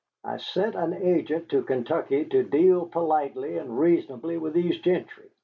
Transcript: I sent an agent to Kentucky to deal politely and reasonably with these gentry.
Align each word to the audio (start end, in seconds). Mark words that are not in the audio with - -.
I 0.23 0.37
sent 0.37 0.73
an 0.73 0.95
agent 0.95 1.49
to 1.49 1.61
Kentucky 1.61 2.25
to 2.25 2.41
deal 2.41 2.87
politely 2.87 3.59
and 3.59 3.77
reasonably 3.77 4.35
with 4.39 4.53
these 4.53 4.79
gentry. 4.79 5.29